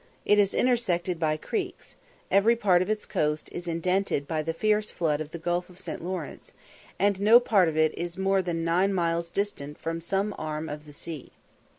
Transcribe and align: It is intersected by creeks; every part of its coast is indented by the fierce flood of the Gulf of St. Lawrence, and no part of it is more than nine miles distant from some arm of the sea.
It 0.25 0.39
is 0.39 0.55
intersected 0.55 1.19
by 1.19 1.37
creeks; 1.37 1.95
every 2.31 2.55
part 2.55 2.81
of 2.81 2.89
its 2.89 3.05
coast 3.05 3.49
is 3.51 3.67
indented 3.67 4.27
by 4.27 4.41
the 4.41 4.51
fierce 4.51 4.89
flood 4.89 5.21
of 5.21 5.29
the 5.29 5.37
Gulf 5.37 5.69
of 5.69 5.79
St. 5.79 6.03
Lawrence, 6.03 6.53
and 6.97 7.21
no 7.21 7.39
part 7.39 7.69
of 7.69 7.77
it 7.77 7.95
is 7.95 8.17
more 8.17 8.41
than 8.41 8.65
nine 8.65 8.95
miles 8.95 9.29
distant 9.29 9.77
from 9.77 10.01
some 10.01 10.33
arm 10.39 10.69
of 10.69 10.85
the 10.87 10.93
sea. 10.93 11.33